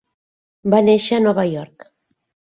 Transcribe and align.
Va 0.75 0.79
néixer 0.87 1.19
a 1.19 1.21
Nova 1.27 1.45
York. 1.51 1.89